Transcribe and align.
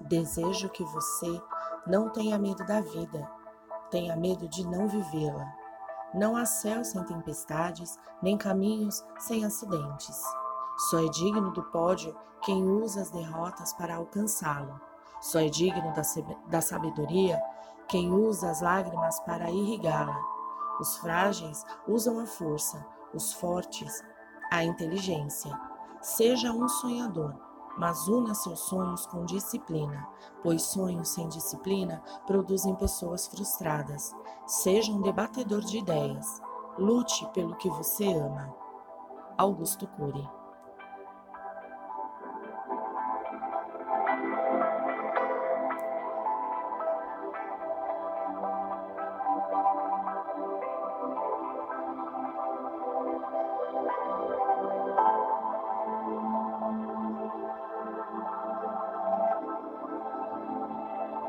Desejo 0.00 0.68
que 0.68 0.84
você 0.84 1.42
não 1.86 2.10
tenha 2.10 2.38
medo 2.38 2.64
da 2.64 2.80
vida, 2.80 3.28
tenha 3.90 4.16
medo 4.16 4.48
de 4.48 4.66
não 4.66 4.88
vivê-la. 4.88 5.52
Não 6.14 6.36
há 6.36 6.44
céu 6.44 6.84
sem 6.84 7.02
tempestades, 7.04 7.98
nem 8.22 8.36
caminhos 8.36 9.04
sem 9.18 9.44
acidentes. 9.44 10.22
Só 10.90 11.04
é 11.04 11.08
digno 11.08 11.52
do 11.52 11.62
pódio 11.64 12.16
quem 12.42 12.68
usa 12.68 13.02
as 13.02 13.10
derrotas 13.10 13.72
para 13.72 13.96
alcançá-lo. 13.96 14.80
Só 15.20 15.40
é 15.40 15.48
digno 15.48 15.92
da, 16.48 16.60
sabedoria 16.60 17.40
quem 17.88 18.12
usa 18.12 18.50
as 18.50 18.60
lágrimas 18.60 19.18
para 19.20 19.50
irrigá-la. 19.50 20.16
Os 20.80 20.96
frágeis 20.98 21.64
usam 21.86 22.18
a 22.18 22.26
força, 22.26 22.84
os 23.14 23.32
fortes 23.32 24.02
a 24.50 24.62
inteligência. 24.62 25.58
Seja 26.00 26.52
um 26.52 26.68
sonhador, 26.68 27.34
mas 27.76 28.08
una 28.08 28.34
seus 28.34 28.60
sonhos 28.60 29.06
com 29.06 29.24
disciplina, 29.24 30.08
pois 30.42 30.62
sonhos 30.62 31.08
sem 31.08 31.28
disciplina 31.28 32.02
produzem 32.26 32.74
pessoas 32.74 33.26
frustradas. 33.26 34.14
Seja 34.46 34.92
um 34.92 35.00
debatedor 35.00 35.60
de 35.62 35.78
ideias. 35.78 36.40
Lute 36.78 37.26
pelo 37.32 37.56
que 37.56 37.68
você 37.68 38.06
ama. 38.06 38.54
Augusto 39.36 39.86
Cury 39.88 40.28